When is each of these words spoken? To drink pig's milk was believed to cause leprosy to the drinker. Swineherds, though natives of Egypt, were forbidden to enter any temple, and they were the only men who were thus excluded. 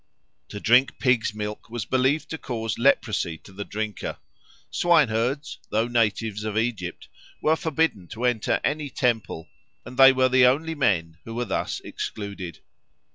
To 0.49 0.59
drink 0.59 0.97
pig's 0.97 1.35
milk 1.35 1.69
was 1.69 1.85
believed 1.85 2.31
to 2.31 2.39
cause 2.39 2.79
leprosy 2.79 3.37
to 3.37 3.51
the 3.53 3.63
drinker. 3.63 4.17
Swineherds, 4.71 5.59
though 5.69 5.87
natives 5.87 6.43
of 6.43 6.57
Egypt, 6.57 7.07
were 7.39 7.55
forbidden 7.55 8.07
to 8.07 8.25
enter 8.25 8.59
any 8.63 8.89
temple, 8.89 9.47
and 9.85 9.97
they 9.97 10.11
were 10.11 10.27
the 10.29 10.47
only 10.47 10.73
men 10.73 11.19
who 11.23 11.35
were 11.35 11.45
thus 11.45 11.81
excluded. 11.81 12.61